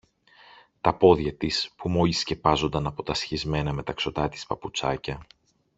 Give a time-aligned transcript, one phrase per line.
[0.81, 5.25] Τα πόδια της που μόλις σκεπάζονταν από τα σχισμένα μεταξωτά της παπουτσάκια